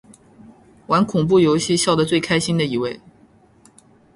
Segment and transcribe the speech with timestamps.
[0.87, 2.99] 玩恐怖游戏笑得最开心的一位